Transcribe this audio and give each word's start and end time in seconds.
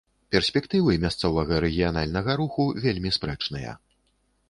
Перспектывы 0.35 0.95
мясцовага 1.03 1.61
рэгіянальнага 1.65 2.31
руху 2.43 2.69
вельмі 2.87 3.17
спрэчныя. 3.19 3.81